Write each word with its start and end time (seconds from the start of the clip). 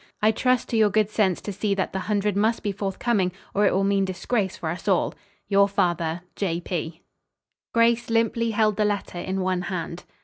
I 0.19 0.31
trust 0.31 0.69
to 0.69 0.77
your 0.77 0.89
good 0.89 1.11
sense 1.11 1.41
to 1.41 1.53
see 1.53 1.75
that 1.75 1.93
the 1.93 1.99
hundred 1.99 2.35
must 2.35 2.63
be 2.63 2.71
forthcoming, 2.71 3.31
or 3.53 3.67
it 3.67 3.71
will 3.71 3.83
mean 3.83 4.03
disgrace 4.03 4.57
for 4.57 4.69
us 4.69 4.87
all. 4.87 5.13
Your 5.47 5.67
father, 5.67 6.23
J. 6.35 6.59
P. 6.59 7.03
Grace 7.71 8.09
limply 8.09 8.49
held 8.49 8.77
the 8.77 8.83
letter 8.85 9.19
in 9.19 9.41
one 9.41 9.61
hand. 9.61 10.05